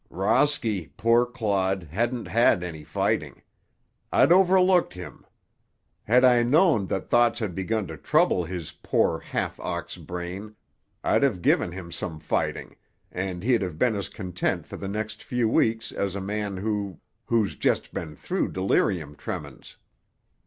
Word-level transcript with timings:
"Rosky, 0.09 0.89
poor 0.97 1.27
clod, 1.27 1.83
hadn't 1.91 2.25
had 2.25 2.63
any 2.63 2.83
fighting. 2.83 3.43
I'd 4.11 4.31
overlooked 4.31 4.95
him. 4.95 5.27
Had 6.05 6.25
I 6.25 6.41
known 6.41 6.87
that 6.87 7.07
thoughts 7.07 7.37
had 7.37 7.53
begun 7.53 7.85
to 7.85 7.97
trouble 7.97 8.43
his 8.45 8.71
poor, 8.71 9.19
half 9.19 9.59
ox 9.59 9.97
brain, 9.97 10.55
I'd 11.03 11.21
have 11.21 11.43
given 11.43 11.71
him 11.71 11.91
some 11.91 12.19
fighting, 12.19 12.77
and 13.11 13.43
he'd 13.43 13.61
have 13.61 13.77
been 13.77 13.93
as 13.93 14.09
content 14.09 14.65
for 14.65 14.75
the 14.77 14.87
next 14.87 15.21
few 15.21 15.47
weeks 15.47 15.91
as 15.91 16.15
a 16.15 16.19
man 16.19 16.57
who—who's 16.57 17.55
just 17.55 17.93
been 17.93 18.15
through 18.15 18.53
delirium 18.53 19.13
tremens. 19.15 19.77